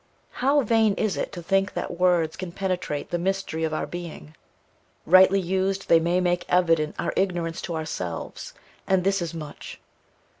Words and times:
How 0.41 0.61
vain 0.61 0.95
is 0.95 1.15
it 1.15 1.31
to 1.33 1.43
think 1.43 1.75
that 1.75 1.99
words 1.99 2.35
can 2.35 2.51
penetrate 2.51 3.11
the 3.11 3.19
mystery 3.19 3.63
of 3.63 3.71
our 3.71 3.85
being! 3.85 4.33
Rightly 5.05 5.39
used 5.39 5.89
they 5.89 5.99
may 5.99 6.19
make 6.19 6.43
evident 6.49 6.95
our 6.97 7.13
ignorance 7.15 7.61
to 7.61 7.75
ourselves, 7.75 8.53
and 8.87 9.03
this 9.03 9.21
is 9.21 9.35
much. 9.35 9.79